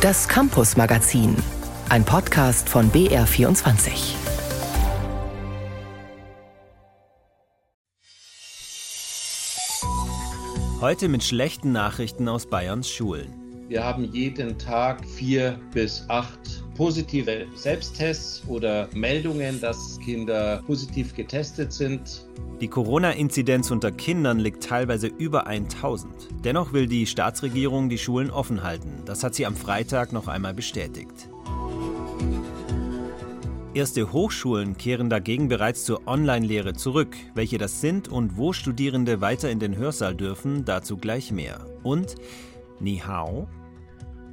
[0.00, 1.36] Das Campus Magazin,
[1.90, 4.14] ein Podcast von BR24.
[10.80, 13.30] Heute mit schlechten Nachrichten aus Bayerns Schulen.
[13.68, 21.74] Wir haben jeden Tag vier bis acht positive Selbsttests oder Meldungen, dass Kinder positiv getestet
[21.74, 22.26] sind.
[22.58, 26.10] Die Corona-Inzidenz unter Kindern liegt teilweise über 1000.
[26.42, 29.02] Dennoch will die Staatsregierung die Schulen offen halten.
[29.04, 31.28] Das hat sie am Freitag noch einmal bestätigt.
[33.74, 37.14] Erste Hochschulen kehren dagegen bereits zur Online-Lehre zurück.
[37.34, 41.66] Welche das sind und wo Studierende weiter in den Hörsaal dürfen, dazu gleich mehr.
[41.82, 42.14] Und
[42.80, 43.48] Ni Hao?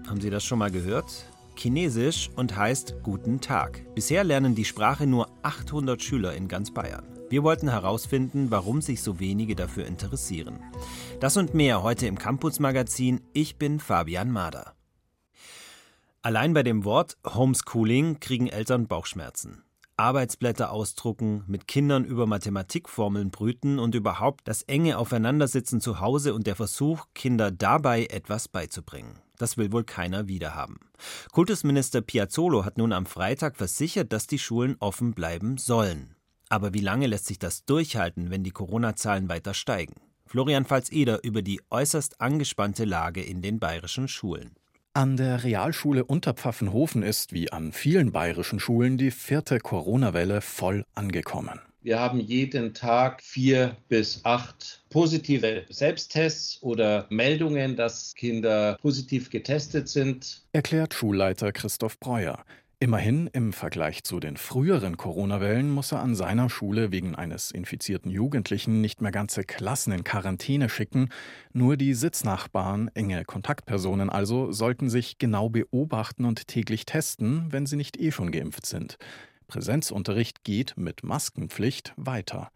[0.08, 1.26] Haben Sie das schon mal gehört?
[1.58, 3.84] Chinesisch und heißt Guten Tag.
[3.96, 7.06] Bisher lernen die Sprache nur 800 Schüler in ganz Bayern.
[7.30, 10.60] Wir wollten herausfinden, warum sich so wenige dafür interessieren.
[11.20, 13.22] Das und mehr heute im Campus Magazin.
[13.34, 14.76] Ich bin Fabian Mader.
[16.22, 19.64] Allein bei dem Wort Homeschooling kriegen Eltern Bauchschmerzen.
[19.98, 26.46] Arbeitsblätter ausdrucken, mit Kindern über Mathematikformeln brüten und überhaupt das enge Aufeinandersitzen zu Hause und
[26.46, 29.20] der Versuch, Kinder dabei etwas beizubringen.
[29.38, 30.80] Das will wohl keiner wiederhaben.
[31.32, 36.16] Kultusminister Piazzolo hat nun am Freitag versichert, dass die Schulen offen bleiben sollen.
[36.50, 39.96] Aber wie lange lässt sich das durchhalten, wenn die Corona-Zahlen weiter steigen?
[40.26, 44.56] Florian Pfalz-Eder über die äußerst angespannte Lage in den bayerischen Schulen.
[44.94, 51.60] An der Realschule Unterpfaffenhofen ist, wie an vielen bayerischen Schulen, die vierte Corona-Welle voll angekommen.
[51.82, 59.88] Wir haben jeden Tag vier bis acht positive Selbsttests oder Meldungen, dass Kinder positiv getestet
[59.88, 60.44] sind.
[60.54, 62.44] Erklärt Schulleiter Christoph Breuer.
[62.80, 68.12] Immerhin, im Vergleich zu den früheren Corona-Wellen muss er an seiner Schule wegen eines infizierten
[68.12, 71.10] Jugendlichen nicht mehr ganze Klassen in Quarantäne schicken.
[71.54, 77.78] Nur die Sitznachbarn, enge Kontaktpersonen also, sollten sich genau beobachten und täglich testen, wenn sie
[77.78, 79.00] nicht eh schon geimpft sind.
[79.48, 82.52] Präsenzunterricht geht mit Maskenpflicht weiter.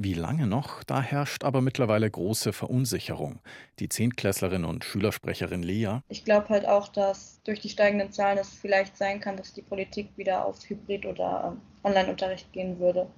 [0.00, 0.84] Wie lange noch?
[0.84, 3.40] Da herrscht aber mittlerweile große Verunsicherung.
[3.80, 5.98] Die Zehntklässlerin und Schülersprecherin Lea.
[6.08, 9.62] Ich glaube halt auch, dass durch die steigenden Zahlen es vielleicht sein kann, dass die
[9.62, 13.08] Politik wieder auf Hybrid- oder ähm, Online-Unterricht gehen würde.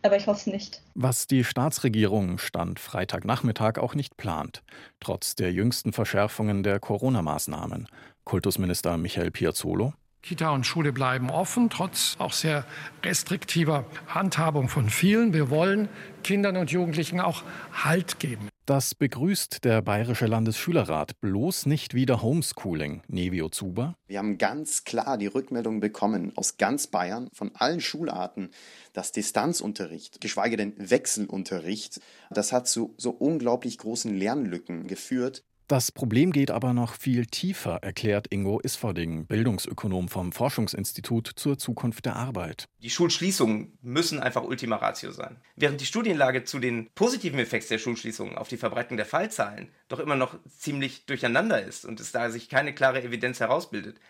[0.00, 0.82] Aber ich hoffe es nicht.
[0.94, 4.62] Was die Staatsregierung Stand Freitagnachmittag auch nicht plant,
[4.98, 7.86] trotz der jüngsten Verschärfungen der Corona-Maßnahmen.
[8.24, 9.92] Kultusminister Michael Piazzolo.
[10.22, 12.64] Kita und Schule bleiben offen, trotz auch sehr
[13.02, 15.32] restriktiver Handhabung von vielen.
[15.32, 15.88] Wir wollen
[16.22, 17.42] Kindern und Jugendlichen auch
[17.72, 18.48] Halt geben.
[18.66, 23.02] Das begrüßt der Bayerische Landesschülerrat bloß nicht wieder Homeschooling.
[23.08, 23.96] Nevio Zuber.
[24.06, 28.50] Wir haben ganz klar die Rückmeldung bekommen aus ganz Bayern von allen Schularten,
[28.92, 32.00] dass Distanzunterricht, geschweige denn Wechselunterricht,
[32.30, 35.42] das hat zu so unglaublich großen Lernlücken geführt.
[35.70, 42.06] Das Problem geht aber noch viel tiefer, erklärt Ingo Isfording, Bildungsökonom vom Forschungsinstitut zur Zukunft
[42.06, 42.68] der Arbeit.
[42.82, 45.36] Die Schulschließungen müssen einfach Ultima Ratio sein.
[45.54, 50.00] Während die Studienlage zu den positiven Effekten der Schulschließungen auf die Verbreitung der Fallzahlen doch
[50.00, 54.00] immer noch ziemlich durcheinander ist und es da sich keine klare Evidenz herausbildet,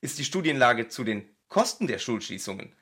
[0.00, 2.72] ist die Studienlage zu den Kosten der Schulschließungen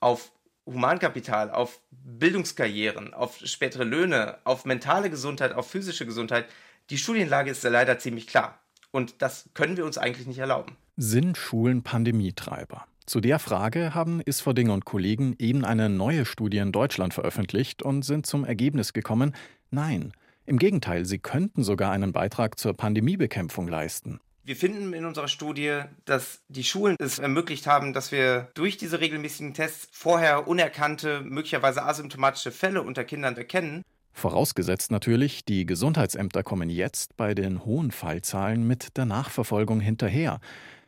[0.00, 0.32] auf
[0.66, 6.46] Humankapital, auf Bildungskarrieren, auf spätere Löhne, auf mentale Gesundheit, auf physische Gesundheit
[6.90, 8.60] die Studienlage ist ja leider ziemlich klar.
[8.90, 10.76] Und das können wir uns eigentlich nicht erlauben.
[10.96, 12.86] Sind Schulen Pandemietreiber?
[13.06, 18.02] Zu der Frage haben Isfording und Kollegen eben eine neue Studie in Deutschland veröffentlicht und
[18.02, 19.34] sind zum Ergebnis gekommen,
[19.70, 20.12] nein.
[20.46, 24.20] Im Gegenteil, sie könnten sogar einen Beitrag zur Pandemiebekämpfung leisten.
[24.42, 29.00] Wir finden in unserer Studie, dass die Schulen es ermöglicht haben, dass wir durch diese
[29.00, 33.82] regelmäßigen Tests vorher unerkannte, möglicherweise asymptomatische Fälle unter Kindern erkennen
[34.14, 40.40] Vorausgesetzt natürlich, die Gesundheitsämter kommen jetzt bei den hohen Fallzahlen mit der Nachverfolgung hinterher.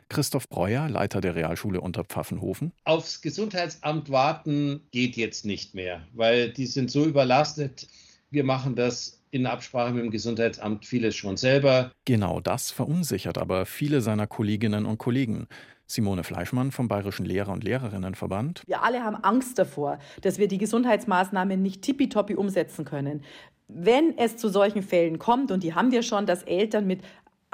[0.08, 2.72] Christoph Breuer, Leiter der Realschule unter Pfaffenhofen.
[2.84, 7.88] Aufs Gesundheitsamt warten geht jetzt nicht mehr, weil die sind so überlastet.
[8.30, 11.92] Wir machen das in Absprache mit dem Gesundheitsamt vieles schon selber.
[12.04, 15.48] Genau das verunsichert aber viele seiner Kolleginnen und Kollegen.
[15.88, 18.62] Simone Fleischmann vom Bayerischen Lehrer- und Lehrerinnenverband.
[18.66, 23.22] Wir alle haben Angst davor, dass wir die Gesundheitsmaßnahmen nicht tippitoppi umsetzen können.
[23.68, 27.02] Wenn es zu solchen Fällen kommt, und die haben wir schon, dass Eltern mit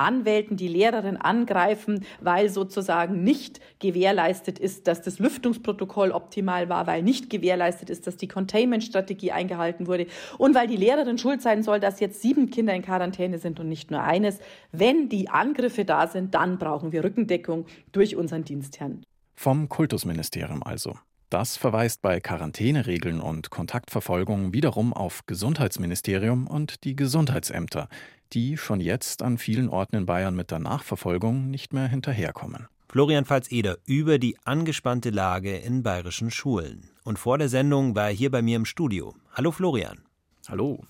[0.02, 7.02] Anwälten die Lehrerin angreifen, weil sozusagen nicht gewährleistet ist, dass das Lüftungsprotokoll optimal war, weil
[7.02, 10.06] nicht gewährleistet ist, dass die Containment-Strategie eingehalten wurde
[10.38, 13.68] und weil die Lehrerin schuld sein soll, dass jetzt sieben Kinder in Quarantäne sind und
[13.68, 14.38] nicht nur eines.
[14.72, 19.02] Wenn die Angriffe da sind, dann brauchen wir Rückendeckung durch unseren Dienstherrn.
[19.34, 20.94] Vom Kultusministerium also.
[21.32, 27.88] Das verweist bei Quarantäneregeln und Kontaktverfolgung wiederum auf Gesundheitsministerium und die Gesundheitsämter,
[28.32, 32.66] die schon jetzt an vielen Orten in Bayern mit der Nachverfolgung nicht mehr hinterherkommen.
[32.88, 36.90] Florian Pfalz-Eder über die angespannte Lage in bayerischen Schulen.
[37.04, 39.14] Und vor der Sendung war er hier bei mir im Studio.
[39.32, 40.02] Hallo Florian.
[40.48, 40.84] Hallo.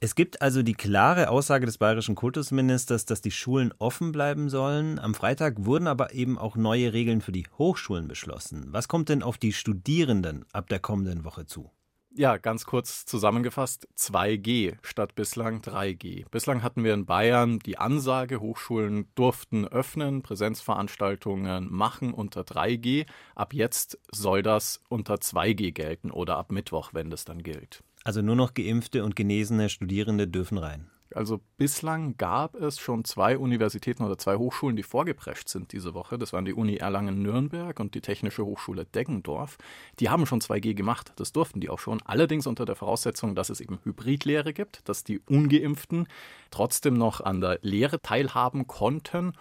[0.00, 4.98] Es gibt also die klare Aussage des bayerischen Kultusministers, dass die Schulen offen bleiben sollen.
[4.98, 8.66] Am Freitag wurden aber eben auch neue Regeln für die Hochschulen beschlossen.
[8.70, 11.70] Was kommt denn auf die Studierenden ab der kommenden Woche zu?
[12.14, 16.26] Ja, ganz kurz zusammengefasst, 2G statt bislang 3G.
[16.30, 23.06] Bislang hatten wir in Bayern die Ansage, Hochschulen durften öffnen, Präsenzveranstaltungen machen unter 3G.
[23.34, 27.82] Ab jetzt soll das unter 2G gelten oder ab Mittwoch, wenn das dann gilt.
[28.04, 30.90] Also nur noch geimpfte und genesene Studierende dürfen rein.
[31.16, 36.18] Also bislang gab es schon zwei Universitäten oder zwei Hochschulen, die vorgeprescht sind diese Woche.
[36.18, 39.58] Das waren die Uni Erlangen-Nürnberg und die Technische Hochschule Deggendorf.
[40.00, 42.00] Die haben schon 2G gemacht, das durften die auch schon.
[42.04, 46.06] Allerdings unter der Voraussetzung, dass es eben Hybridlehre gibt, dass die ungeimpften
[46.50, 49.32] trotzdem noch an der Lehre teilhaben konnten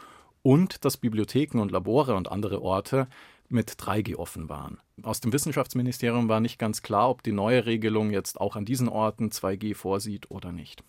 [0.43, 3.07] und dass Bibliotheken und Labore und andere Orte
[3.51, 4.79] mit 3G offen waren.
[5.03, 8.87] Aus dem Wissenschaftsministerium war nicht ganz klar, ob die neue Regelung jetzt auch an diesen
[8.87, 10.83] Orten 2G vorsieht oder nicht.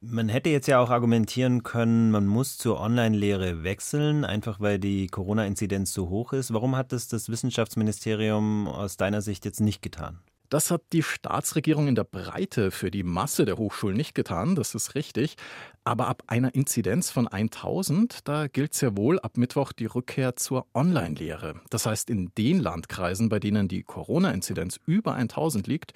[0.00, 5.08] Man hätte jetzt ja auch argumentieren können, man muss zur Online-Lehre wechseln, einfach weil die
[5.08, 6.54] Corona-Inzidenz so hoch ist.
[6.54, 10.20] Warum hat das das Wissenschaftsministerium aus deiner Sicht jetzt nicht getan?
[10.50, 14.76] Das hat die Staatsregierung in der Breite für die Masse der Hochschulen nicht getan, das
[14.76, 15.34] ist richtig.
[15.82, 20.66] Aber ab einer Inzidenz von 1000, da gilt sehr wohl ab Mittwoch die Rückkehr zur
[20.74, 21.60] Online-Lehre.
[21.70, 25.92] Das heißt, in den Landkreisen, bei denen die Corona-Inzidenz über 1000 liegt,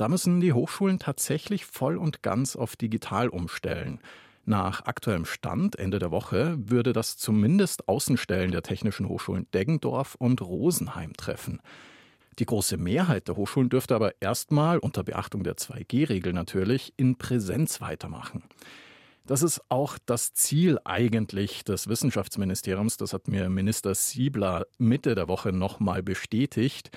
[0.00, 4.00] da müssen die Hochschulen tatsächlich voll und ganz auf digital umstellen.
[4.46, 10.40] Nach aktuellem Stand Ende der Woche würde das zumindest Außenstellen der Technischen Hochschulen Deggendorf und
[10.40, 11.60] Rosenheim treffen.
[12.38, 17.82] Die große Mehrheit der Hochschulen dürfte aber erstmal, unter Beachtung der 2G-Regel natürlich, in Präsenz
[17.82, 18.44] weitermachen.
[19.26, 22.96] Das ist auch das Ziel eigentlich des Wissenschaftsministeriums.
[22.96, 26.90] Das hat mir Minister Siebler Mitte der Woche nochmal bestätigt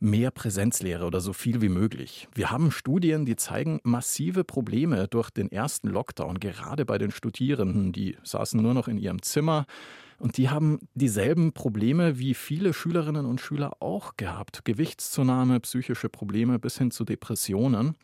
[0.00, 2.26] mehr Präsenzlehre oder so viel wie möglich.
[2.34, 7.92] Wir haben Studien, die zeigen massive Probleme durch den ersten Lockdown, gerade bei den Studierenden.
[7.92, 9.66] Die saßen nur noch in ihrem Zimmer
[10.18, 14.64] und die haben dieselben Probleme wie viele Schülerinnen und Schüler auch gehabt.
[14.64, 17.94] Gewichtszunahme, psychische Probleme bis hin zu Depressionen.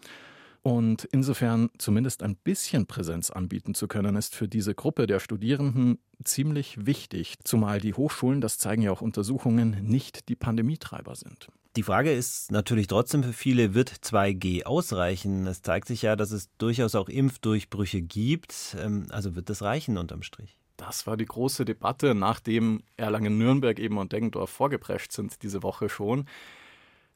[0.63, 5.99] Und insofern zumindest ein bisschen Präsenz anbieten zu können, ist für diese Gruppe der Studierenden
[6.25, 11.49] ziemlich wichtig, zumal die Hochschulen, das zeigen ja auch Untersuchungen, nicht die Pandemietreiber sind.
[11.77, 15.47] Die Frage ist natürlich trotzdem für viele, wird 2G ausreichen?
[15.47, 18.75] Es zeigt sich ja, dass es durchaus auch Impfdurchbrüche gibt.
[18.81, 20.57] Ähm, also wird das reichen unterm Strich?
[20.79, 26.27] Das war die große Debatte, nachdem Erlangen-Nürnberg eben und Deggendorf vorgeprescht sind diese Woche schon.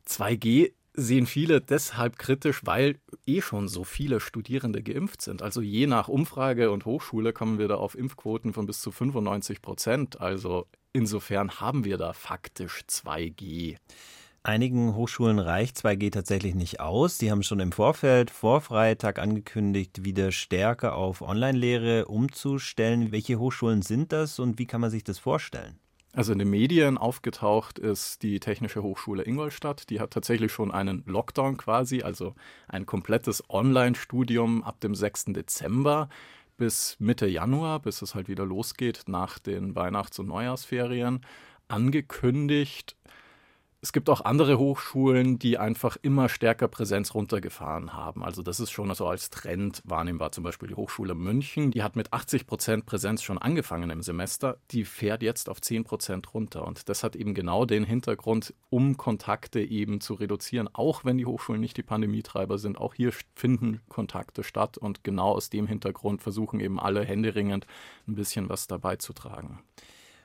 [0.06, 5.40] 2G sehen viele deshalb kritisch, weil eh schon so viele Studierende geimpft sind.
[5.40, 9.62] Also je nach Umfrage und Hochschule kommen wir da auf Impfquoten von bis zu 95
[9.62, 10.20] Prozent.
[10.20, 13.78] Also insofern haben wir da faktisch 2G.
[14.42, 17.18] Einigen Hochschulen reicht 2G tatsächlich nicht aus.
[17.18, 23.12] Die haben schon im Vorfeld vor Freitag angekündigt, wieder stärker auf Online-Lehre umzustellen.
[23.12, 25.78] Welche Hochschulen sind das und wie kann man sich das vorstellen?
[26.14, 29.90] Also in den Medien aufgetaucht ist die Technische Hochschule Ingolstadt.
[29.90, 32.34] Die hat tatsächlich schon einen Lockdown quasi, also
[32.66, 35.26] ein komplettes Online-Studium ab dem 6.
[35.26, 36.08] Dezember
[36.56, 41.20] bis Mitte Januar, bis es halt wieder losgeht nach den Weihnachts- und Neujahrsferien,
[41.68, 42.96] angekündigt.
[43.82, 48.22] Es gibt auch andere Hochschulen, die einfach immer stärker Präsenz runtergefahren haben.
[48.22, 50.32] Also das ist schon so als Trend wahrnehmbar.
[50.32, 54.58] Zum Beispiel die Hochschule München, die hat mit 80 Prozent Präsenz schon angefangen im Semester.
[54.70, 56.66] Die fährt jetzt auf 10 Prozent runter.
[56.66, 60.68] Und das hat eben genau den Hintergrund, um Kontakte eben zu reduzieren.
[60.74, 64.76] Auch wenn die Hochschulen nicht die Pandemietreiber sind, auch hier finden Kontakte statt.
[64.76, 67.66] Und genau aus dem Hintergrund versuchen eben alle händeringend
[68.06, 69.60] ein bisschen was dabei zu tragen.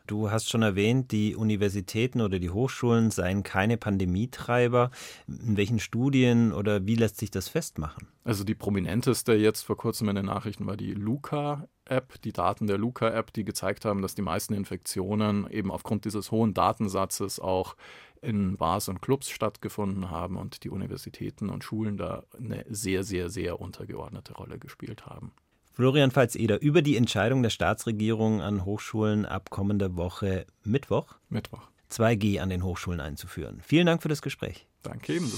[0.07, 4.91] Du hast schon erwähnt, die Universitäten oder die Hochschulen seien keine Pandemietreiber.
[5.27, 8.07] In welchen Studien oder wie lässt sich das festmachen?
[8.23, 12.77] Also die prominenteste jetzt vor kurzem in den Nachrichten war die Luca-App, die Daten der
[12.77, 17.75] Luca-App, die gezeigt haben, dass die meisten Infektionen eben aufgrund dieses hohen Datensatzes auch
[18.21, 23.29] in Bars und Clubs stattgefunden haben und die Universitäten und Schulen da eine sehr, sehr,
[23.29, 25.31] sehr untergeordnete Rolle gespielt haben.
[25.75, 32.39] Florian Pfalz-Eder über die Entscheidung der Staatsregierung an Hochschulen ab kommender Woche Mittwoch, Mittwoch 2G
[32.39, 33.59] an den Hochschulen einzuführen.
[33.61, 34.69] Vielen Dank für das Gespräch.
[34.83, 35.37] Danke ebenso.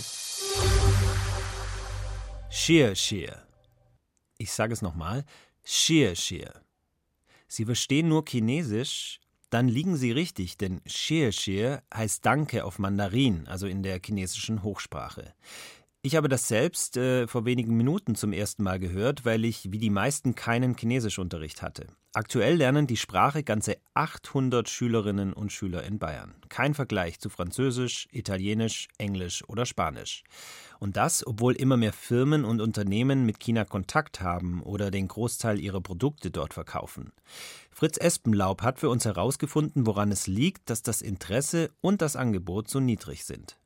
[2.51, 3.41] Shir Shir.
[4.37, 5.25] Ich sage es nochmal.
[5.63, 6.53] Shir Shir.
[7.47, 13.47] Sie verstehen nur Chinesisch, dann liegen Sie richtig, denn Shir Shir heißt Danke auf Mandarin,
[13.47, 15.33] also in der chinesischen Hochsprache.
[16.07, 19.77] Ich habe das selbst äh, vor wenigen Minuten zum ersten Mal gehört, weil ich wie
[19.77, 21.87] die meisten keinen Chinesischunterricht hatte.
[22.13, 26.35] Aktuell lernen die Sprache ganze 800 Schülerinnen und Schüler in Bayern.
[26.47, 30.23] Kein Vergleich zu Französisch, Italienisch, Englisch oder Spanisch.
[30.79, 35.59] Und das, obwohl immer mehr Firmen und Unternehmen mit China Kontakt haben oder den Großteil
[35.59, 37.11] ihrer Produkte dort verkaufen.
[37.69, 42.69] Fritz Espenlaub hat für uns herausgefunden, woran es liegt, dass das Interesse und das Angebot
[42.69, 43.57] so niedrig sind.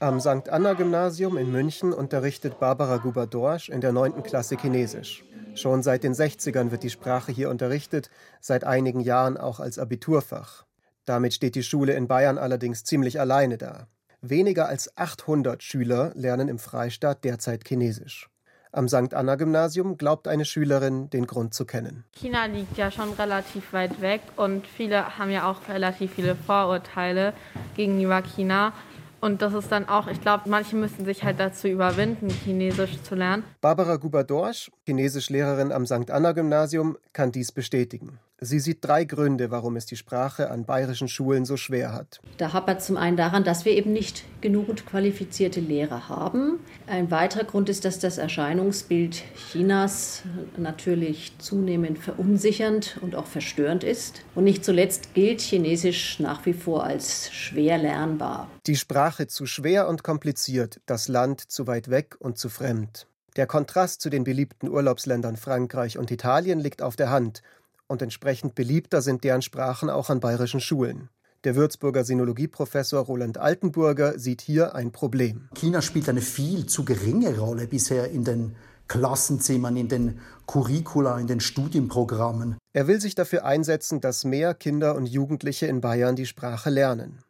[0.00, 0.48] Am St.
[0.50, 4.22] Anna Gymnasium in München unterrichtet Barbara Gubadorsch in der 9.
[4.22, 5.24] Klasse Chinesisch.
[5.54, 10.64] Schon seit den 60ern wird die Sprache hier unterrichtet, seit einigen Jahren auch als Abiturfach.
[11.04, 13.88] Damit steht die Schule in Bayern allerdings ziemlich alleine da.
[14.20, 18.28] Weniger als 800 Schüler lernen im Freistaat derzeit Chinesisch.
[18.72, 19.14] Am St.
[19.14, 22.04] Anna Gymnasium glaubt eine Schülerin, den Grund zu kennen.
[22.12, 27.32] China liegt ja schon relativ weit weg und viele haben ja auch relativ viele Vorurteile
[27.76, 28.72] gegenüber China.
[29.20, 33.14] Und das ist dann auch, ich glaube, manche müssen sich halt dazu überwinden, Chinesisch zu
[33.14, 33.42] lernen.
[33.60, 36.10] Barbara Gubadorsch, Chinesischlehrerin am St.
[36.10, 38.20] Anna Gymnasium, kann dies bestätigen.
[38.40, 42.20] Sie sieht drei Gründe, warum es die Sprache an bayerischen Schulen so schwer hat.
[42.36, 46.60] Da hapert zum einen daran, dass wir eben nicht genug qualifizierte Lehrer haben.
[46.86, 50.22] Ein weiterer Grund ist, dass das Erscheinungsbild Chinas
[50.56, 54.22] natürlich zunehmend verunsichernd und auch verstörend ist.
[54.36, 58.48] Und nicht zuletzt gilt Chinesisch nach wie vor als schwer lernbar.
[58.68, 63.08] Die Sprache zu schwer und kompliziert, das Land zu weit weg und zu fremd.
[63.36, 67.42] Der Kontrast zu den beliebten Urlaubsländern Frankreich und Italien liegt auf der Hand
[67.88, 71.08] und entsprechend beliebter sind deren Sprachen auch an bayerischen Schulen.
[71.44, 75.48] Der Würzburger Sinologieprofessor Roland Altenburger sieht hier ein Problem.
[75.54, 78.56] China spielt eine viel zu geringe Rolle bisher in den
[78.88, 82.56] Klassenzimmern, in den Curricula, in den Studienprogrammen.
[82.72, 87.22] Er will sich dafür einsetzen, dass mehr Kinder und Jugendliche in Bayern die Sprache lernen.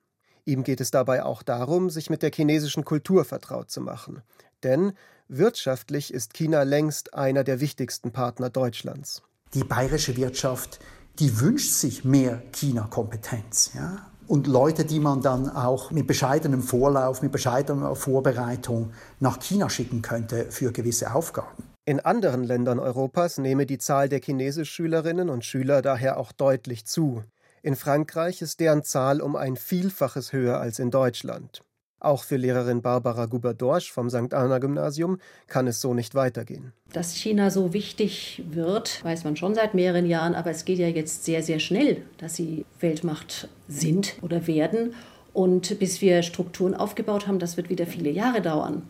[0.47, 4.23] Ihm geht es dabei auch darum, sich mit der chinesischen Kultur vertraut zu machen.
[4.62, 4.93] Denn
[5.29, 9.23] wirtschaftlich ist China längst einer der wichtigsten Partner Deutschlands
[9.55, 10.81] die bayerische Wirtschaft,
[11.19, 13.73] die wünscht sich mehr China-Kompetenz.
[13.75, 14.07] Ja?
[14.26, 20.02] Und Leute, die man dann auch mit bescheidenem Vorlauf, mit bescheidener Vorbereitung nach China schicken
[20.02, 21.64] könnte für gewisse Aufgaben.
[21.87, 27.25] In anderen Ländern Europas nehme die Zahl der Chinesischschülerinnen und Schüler daher auch deutlich zu.
[27.62, 31.62] In Frankreich ist deren Zahl um ein Vielfaches höher als in Deutschland.
[32.00, 34.33] Auch für Lehrerin Barbara Guberdorsch vom St.
[34.33, 36.73] Anna Gymnasium kann es so nicht weitergehen.
[36.93, 40.88] Dass China so wichtig wird, weiß man schon seit mehreren Jahren, aber es geht ja
[40.88, 44.95] jetzt sehr, sehr schnell, dass sie Weltmacht sind oder werden.
[45.33, 48.83] Und bis wir Strukturen aufgebaut haben, das wird wieder viele Jahre dauern.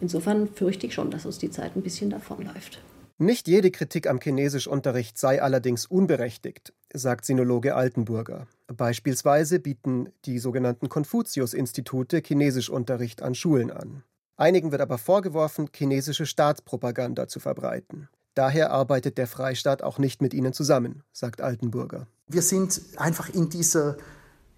[0.00, 2.80] Insofern fürchte ich schon, dass uns die Zeit ein bisschen davonläuft.
[3.22, 8.46] Nicht jede Kritik am Chinesischunterricht sei allerdings unberechtigt, sagt Sinologe Altenburger.
[8.66, 14.04] Beispielsweise bieten die sogenannten Konfuzius-Institute Chinesischunterricht an Schulen an.
[14.38, 18.08] Einigen wird aber vorgeworfen, chinesische Staatspropaganda zu verbreiten.
[18.32, 22.06] Daher arbeitet der Freistaat auch nicht mit ihnen zusammen, sagt Altenburger.
[22.26, 23.98] Wir sind einfach in dieser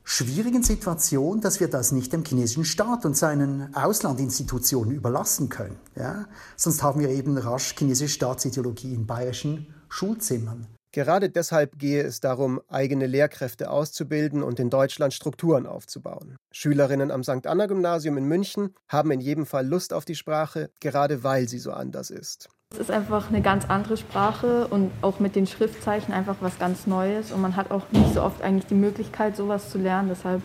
[0.04, 5.78] schwierigen Situation, dass wir das nicht dem chinesischen Staat und seinen Auslandinstitutionen überlassen können.
[5.96, 6.26] Ja?
[6.56, 10.66] Sonst haben wir eben rasch chinesische Staatsideologie in bayerischen Schulzimmern.
[10.94, 16.36] Gerade deshalb gehe es darum, eigene Lehrkräfte auszubilden und in Deutschland Strukturen aufzubauen.
[16.52, 17.46] Schülerinnen am St.
[17.46, 21.58] Anna Gymnasium in München haben in jedem Fall Lust auf die Sprache, gerade weil sie
[21.58, 22.50] so anders ist.
[22.72, 26.86] Es ist einfach eine ganz andere Sprache und auch mit den Schriftzeichen einfach was ganz
[26.86, 27.30] Neues.
[27.30, 30.08] Und man hat auch nicht so oft eigentlich die Möglichkeit, sowas zu lernen.
[30.08, 30.40] Deshalb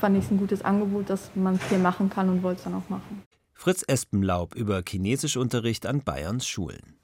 [0.00, 2.74] fand ich es ein gutes Angebot, dass man hier machen kann und wollte es dann
[2.74, 3.24] auch machen.
[3.52, 6.98] Fritz Espenlaub über Chinesischunterricht an Bayerns Schulen.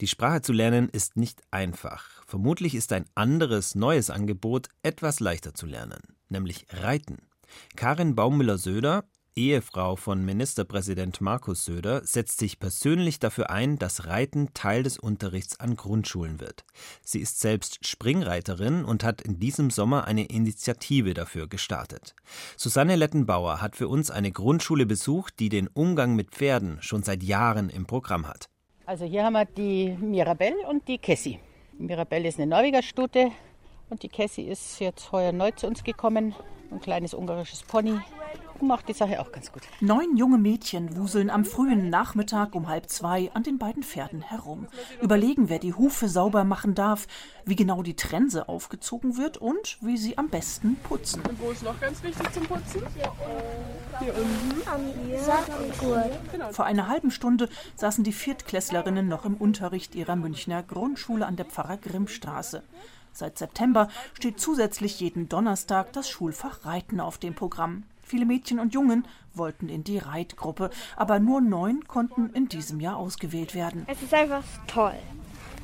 [0.00, 2.24] Die Sprache zu lernen ist nicht einfach.
[2.26, 7.18] Vermutlich ist ein anderes, neues Angebot etwas leichter zu lernen, nämlich Reiten.
[7.76, 9.04] Karin Baumüller-Söder,
[9.36, 15.58] Ehefrau von Ministerpräsident Markus Söder, setzt sich persönlich dafür ein, dass Reiten Teil des Unterrichts
[15.58, 16.64] an Grundschulen wird.
[17.02, 22.14] Sie ist selbst Springreiterin und hat in diesem Sommer eine Initiative dafür gestartet.
[22.56, 27.24] Susanne Lettenbauer hat für uns eine Grundschule besucht, die den Umgang mit Pferden schon seit
[27.24, 28.48] Jahren im Programm hat.
[28.86, 31.40] Also hier haben wir die Mirabelle und die Cassie.
[31.76, 33.32] Mirabelle ist eine Norwegerstute
[33.90, 36.36] und die Cassie ist jetzt heuer neu zu uns gekommen.
[36.70, 37.98] Ein kleines ungarisches Pony
[38.64, 39.62] macht die Sache auch ganz gut.
[39.80, 44.66] Neun junge Mädchen wuseln am frühen Nachmittag um halb zwei an den beiden Pferden herum,
[45.00, 47.06] überlegen, wer die Hufe sauber machen darf,
[47.44, 51.22] wie genau die Trense aufgezogen wird und wie sie am besten putzen.
[51.28, 52.82] Und wo ist noch ganz wichtig zum Putzen?
[54.00, 54.62] Hier unten.
[56.32, 56.52] Genau.
[56.52, 61.46] Vor einer halben Stunde saßen die Viertklässlerinnen noch im Unterricht ihrer Münchner Grundschule an der
[61.46, 62.62] Pfarrer Grimmstraße.
[63.12, 67.84] Seit September steht zusätzlich jeden Donnerstag das Schulfach Reiten auf dem Programm.
[68.04, 72.96] Viele Mädchen und Jungen wollten in die Reitgruppe, aber nur neun konnten in diesem Jahr
[72.96, 73.84] ausgewählt werden.
[73.88, 74.94] Es ist einfach toll.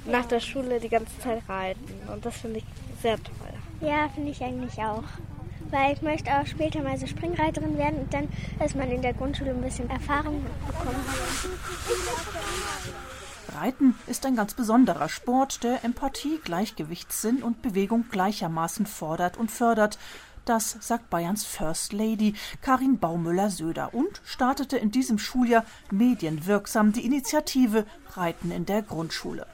[0.06, 2.64] Nach der Schule die ganze Zeit reiten und das finde ich
[3.02, 3.88] sehr toll.
[3.88, 5.04] Ja, finde ich eigentlich auch.
[5.70, 8.28] Weil ich möchte auch später mal so Springreiterin werden und dann,
[8.58, 10.96] dass man in der Grundschule ein bisschen Erfahrung bekommt.
[13.54, 19.98] Reiten ist ein ganz besonderer Sport, der Empathie, Gleichgewichtssinn und Bewegung gleichermaßen fordert und fördert.
[20.50, 27.86] Das sagt Bayerns First Lady Karin Baumüller-Söder und startete in diesem Schuljahr medienwirksam die Initiative
[28.16, 29.46] Reiten in der Grundschule.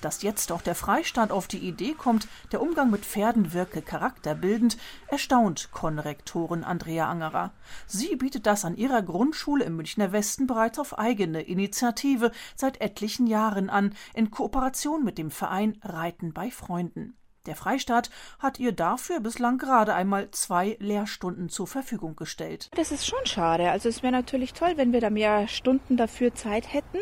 [0.00, 4.76] Dass jetzt auch der Freistaat auf die Idee kommt, der Umgang mit Pferden wirke charakterbildend,
[5.08, 7.52] erstaunt Konrektorin Andrea Angerer.
[7.88, 13.26] Sie bietet das an ihrer Grundschule im Münchner Westen bereits auf eigene Initiative seit etlichen
[13.26, 17.16] Jahren an, in Kooperation mit dem Verein Reiten bei Freunden.
[17.46, 22.70] Der Freistaat hat ihr dafür bislang gerade einmal zwei Lehrstunden zur Verfügung gestellt.
[22.74, 23.70] Das ist schon schade.
[23.70, 26.98] Also es wäre natürlich toll, wenn wir da mehr Stunden dafür Zeit hätten.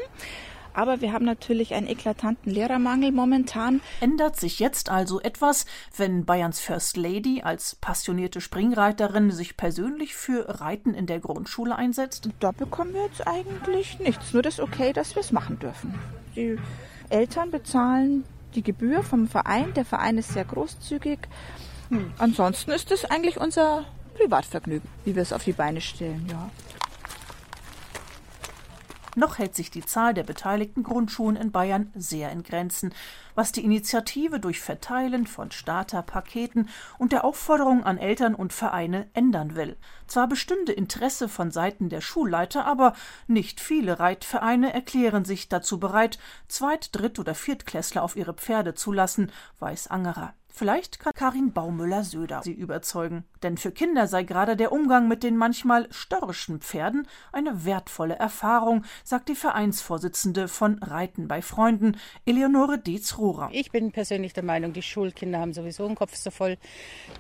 [0.74, 3.80] Aber wir haben natürlich einen eklatanten Lehrermangel momentan.
[4.00, 10.60] Ändert sich jetzt also etwas, wenn Bayerns First Lady als passionierte Springreiterin sich persönlich für
[10.60, 12.30] Reiten in der Grundschule einsetzt?
[12.40, 15.94] Da bekommen wir jetzt eigentlich nichts, nur das Okay, dass wir es machen dürfen.
[16.34, 16.56] Die
[17.10, 19.74] Eltern bezahlen die Gebühr vom Verein.
[19.74, 21.18] Der Verein ist sehr großzügig.
[21.88, 22.12] Hm.
[22.18, 26.50] Ansonsten ist es eigentlich unser Privatvergnügen, wie wir es auf die Beine stellen, ja.
[29.14, 32.94] Noch hält sich die Zahl der beteiligten Grundschulen in Bayern sehr in Grenzen,
[33.34, 39.54] was die Initiative durch Verteilen von Starterpaketen und der Aufforderung an Eltern und Vereine ändern
[39.54, 39.76] will.
[40.06, 42.94] Zwar bestünde Interesse von Seiten der Schulleiter, aber
[43.26, 48.92] nicht viele Reitvereine erklären sich dazu bereit, Zweit-, Dritt- oder Viertklässler auf ihre Pferde zu
[48.92, 50.32] lassen, weiß Angerer.
[50.54, 53.24] Vielleicht kann Karin Baumüller-Söder sie überzeugen.
[53.42, 58.84] Denn für Kinder sei gerade der Umgang mit den manchmal störrischen Pferden eine wertvolle Erfahrung,
[59.02, 63.48] sagt die Vereinsvorsitzende von Reiten bei Freunden, Eleonore Dietz-Rohrer.
[63.52, 66.58] Ich bin persönlich der Meinung, die Schulkinder haben sowieso einen Kopf so voll.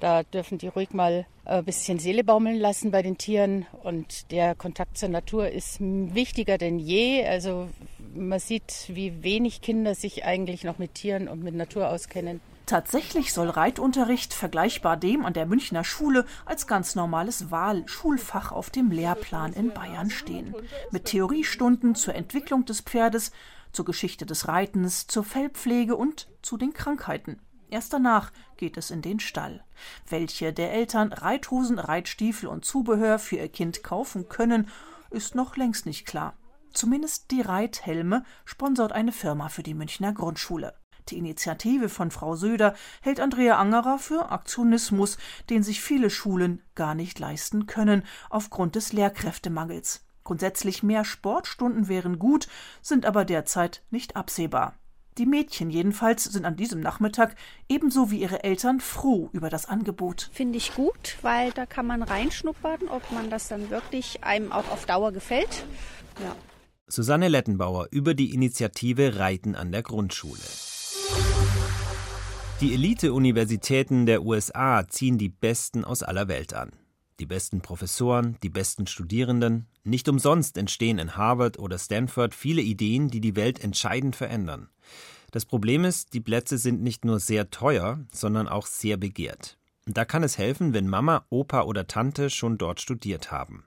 [0.00, 3.66] Da dürfen die ruhig mal ein bisschen Seele baumeln lassen bei den Tieren.
[3.82, 7.26] Und der Kontakt zur Natur ist wichtiger denn je.
[7.26, 7.70] Also
[8.14, 12.40] man sieht, wie wenig Kinder sich eigentlich noch mit Tieren und mit Natur auskennen.
[12.66, 18.90] Tatsächlich soll Reitunterricht, vergleichbar dem an der Münchner Schule, als ganz normales Wahlschulfach auf dem
[18.90, 20.54] Lehrplan in Bayern stehen.
[20.90, 23.32] Mit Theoriestunden zur Entwicklung des Pferdes,
[23.72, 27.40] zur Geschichte des Reitens, zur Fellpflege und zu den Krankheiten.
[27.68, 29.64] Erst danach geht es in den Stall.
[30.08, 34.68] Welche der Eltern Reithosen, Reitstiefel und Zubehör für ihr Kind kaufen können,
[35.10, 36.34] ist noch längst nicht klar.
[36.72, 40.74] Zumindest die Reithelme sponsort eine Firma für die Münchner Grundschule.
[41.08, 45.18] Die Initiative von Frau Söder hält Andrea Angerer für Aktionismus,
[45.50, 50.04] den sich viele Schulen gar nicht leisten können, aufgrund des Lehrkräftemangels.
[50.24, 52.46] Grundsätzlich mehr Sportstunden wären gut,
[52.80, 54.74] sind aber derzeit nicht absehbar.
[55.18, 57.36] Die Mädchen jedenfalls sind an diesem Nachmittag
[57.68, 60.30] ebenso wie ihre Eltern froh über das Angebot.
[60.32, 64.70] Finde ich gut, weil da kann man reinschnuppern, ob man das dann wirklich einem auch
[64.70, 65.66] auf Dauer gefällt.
[66.22, 66.34] Ja.
[66.86, 70.40] Susanne Lettenbauer über die Initiative Reiten an der Grundschule.
[72.60, 76.70] Die Elite-Universitäten der USA ziehen die Besten aus aller Welt an.
[77.18, 79.66] Die besten Professoren, die besten Studierenden.
[79.84, 84.68] Nicht umsonst entstehen in Harvard oder Stanford viele Ideen, die die Welt entscheidend verändern.
[85.30, 89.58] Das Problem ist, die Plätze sind nicht nur sehr teuer, sondern auch sehr begehrt.
[89.86, 93.64] Da kann es helfen, wenn Mama, Opa oder Tante schon dort studiert haben.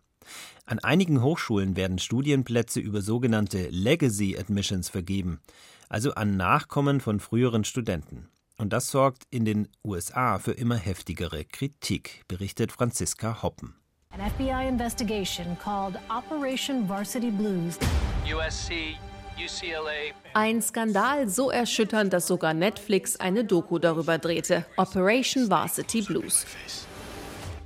[0.65, 5.39] An einigen Hochschulen werden Studienplätze über sogenannte Legacy Admissions vergeben,
[5.89, 8.29] also an Nachkommen von früheren Studenten.
[8.57, 13.75] Und das sorgt in den USA für immer heftigere Kritik, berichtet Franziska Hoppen.
[14.11, 17.77] An FBI investigation called Operation Varsity Blues.
[18.25, 18.95] USC,
[19.37, 20.13] UCLA.
[20.33, 24.65] Ein Skandal so erschütternd, dass sogar Netflix eine Doku darüber drehte.
[24.77, 26.45] Operation Varsity Blues.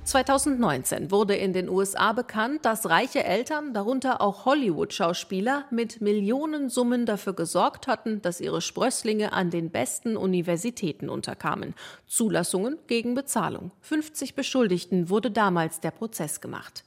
[0.04, 7.34] 2019 wurde in den USA bekannt, dass reiche Eltern, darunter auch Hollywood-Schauspieler, mit Millionensummen dafür
[7.34, 11.74] gesorgt hatten, dass ihre Sprösslinge an den besten Universitäten unterkamen.
[12.06, 13.72] Zulassungen gegen Bezahlung.
[13.82, 16.82] 50 Beschuldigten wurde damals der Prozess gemacht.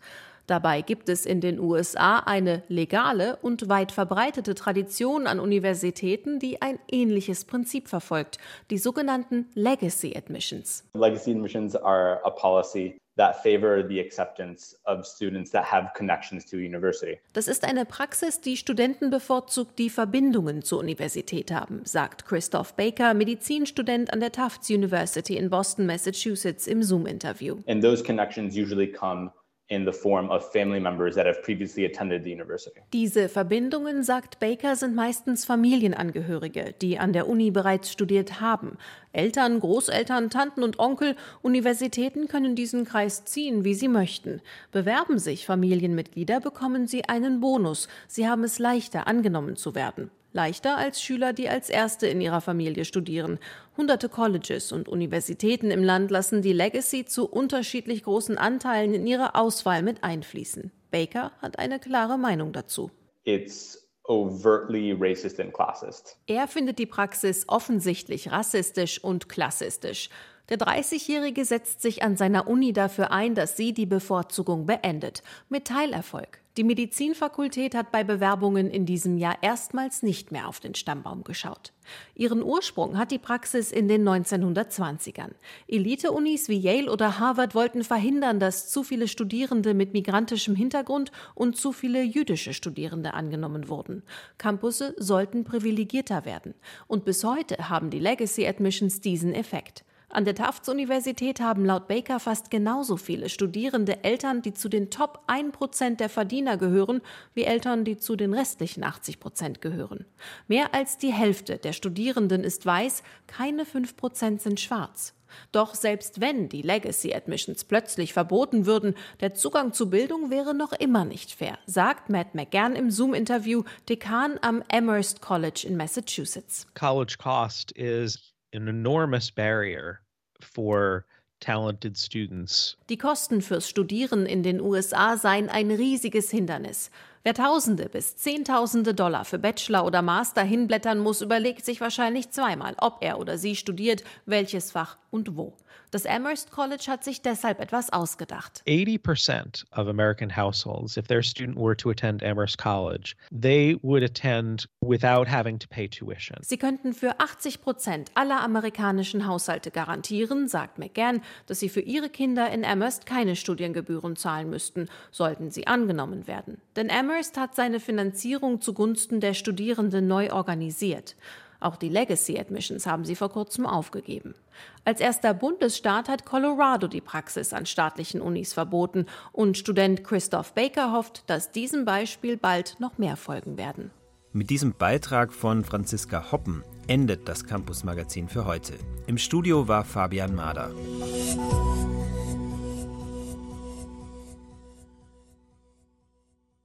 [0.46, 6.62] Dabei gibt es in den USA eine legale und weit verbreitete Tradition an Universitäten, die
[6.62, 10.84] ein ähnliches Prinzip verfolgt, die sogenannten Legacy Admissions.
[10.96, 16.58] Legacy admissions are a policy that favor the acceptance of students that have connections to
[16.58, 17.20] university.
[17.34, 23.14] Das ist eine Praxis, die Studenten bevorzugt, die Verbindungen zur Universität haben, sagt Christoph Baker,
[23.14, 27.58] Medizinstudent an der Tufts University in Boston, Massachusetts im Zoom-Interview.
[27.68, 29.32] And those connections usually come
[29.68, 32.82] in the form of family members that have previously attended the university.
[32.92, 38.78] Diese Verbindungen, sagt Baker, sind meistens Familienangehörige, die an der Uni bereits studiert haben.
[39.14, 44.42] Eltern, Großeltern, Tanten und Onkel, Universitäten können diesen Kreis ziehen, wie sie möchten.
[44.72, 47.88] Bewerben sich Familienmitglieder, bekommen sie einen Bonus.
[48.08, 50.12] Sie haben es leichter, angenommen zu werden.
[50.34, 53.40] Leichter als Schüler, die als Erste in ihrer Familie studieren.
[53.78, 59.36] Hunderte Colleges und Universitäten im Land lassen die Legacy zu unterschiedlich großen Anteilen in ihre
[59.36, 60.72] Auswahl mit einfließen.
[60.90, 62.90] Baker hat eine klare Meinung dazu.
[63.26, 66.18] It's overtly racist and classist.
[66.28, 70.10] Er findet die Praxis offensichtlich rassistisch und klassistisch.
[70.50, 75.24] Der 30-Jährige setzt sich an seiner Uni dafür ein, dass sie die Bevorzugung beendet.
[75.48, 76.43] Mit Teilerfolg.
[76.56, 81.74] Die Medizinfakultät hat bei Bewerbungen in diesem Jahr erstmals nicht mehr auf den Stammbaum geschaut.
[82.14, 85.32] Ihren Ursprung hat die Praxis in den 1920ern.
[85.68, 91.58] Elite-Unis wie Yale oder Harvard wollten verhindern, dass zu viele Studierende mit migrantischem Hintergrund und
[91.58, 94.04] zu viele jüdische Studierende angenommen wurden.
[94.38, 96.54] Campusse sollten privilegierter werden.
[96.86, 99.84] Und bis heute haben die Legacy Admissions diesen Effekt.
[100.14, 104.92] An der Tufts Universität haben laut Baker fast genauso viele Studierende Eltern, die zu den
[104.92, 107.02] Top 1% der Verdiener gehören,
[107.34, 110.06] wie Eltern, die zu den restlichen 80% gehören.
[110.48, 115.16] Mehr als die Hälfte der Studierenden ist weiß, keine 5% sind schwarz.
[115.52, 120.74] Doch selbst wenn die Legacy Admissions plötzlich verboten würden, der Zugang zu Bildung wäre noch
[120.74, 126.68] immer nicht fair, sagt Matt McGann im Zoom-Interview, Dekan am Amherst College in Massachusetts.
[126.76, 130.03] College cost is an enormous barrier
[130.40, 131.06] for
[131.40, 132.78] talented students.
[132.90, 136.90] Die Kosten fürs Studieren in den USA seien ein riesiges Hindernis.
[137.24, 142.76] Wer Tausende bis Zehntausende Dollar für Bachelor oder Master hinblättern muss, überlegt sich wahrscheinlich zweimal,
[142.80, 145.54] ob er oder sie studiert, welches Fach und wo.
[145.94, 148.64] Das Amherst College hat sich deshalb etwas ausgedacht.
[148.66, 154.68] 80% of American households, if their student were to attend Amherst College, they would attend
[154.82, 156.40] without having to pay tuition.
[156.42, 162.10] Sie könnten für 80 Prozent aller amerikanischen Haushalte garantieren, sagt McGann, dass sie für ihre
[162.10, 166.60] Kinder in Amherst keine Studiengebühren zahlen müssten, sollten sie angenommen werden.
[166.76, 171.16] Denn Amherst hat seine Finanzierung zugunsten der Studierenden neu organisiert.
[171.64, 174.36] Auch die Legacy Admissions haben sie vor kurzem aufgegeben.
[174.84, 180.92] Als erster Bundesstaat hat Colorado die Praxis an staatlichen Unis verboten und Student Christoph Baker
[180.92, 183.92] hofft, dass diesem Beispiel bald noch mehr folgen werden.
[184.34, 188.74] Mit diesem Beitrag von Franziska Hoppen endet das Campus Magazin für heute.
[189.08, 190.72] Im Studio war Fabian Mader.